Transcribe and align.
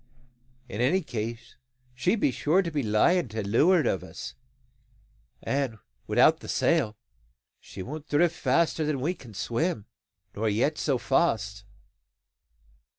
In 0.67 0.81
any 0.81 1.01
case 1.03 1.57
she 1.93 2.15
be 2.15 2.31
sure 2.31 2.63
to 2.63 2.71
be 2.71 2.81
lying 2.81 3.27
to 3.27 3.43
leuart 3.43 3.85
o' 3.85 3.97
us; 4.07 4.33
and, 5.43 5.77
without 6.07 6.39
the 6.39 6.47
sail, 6.47 6.97
she 7.59 7.83
won't 7.83 8.07
drift 8.09 8.35
faster 8.35 8.83
than 8.83 8.99
we 8.99 9.13
can 9.13 9.35
swim, 9.35 9.85
nor 10.35 10.49
yet 10.49 10.79
so 10.79 10.97
fast. 10.97 11.65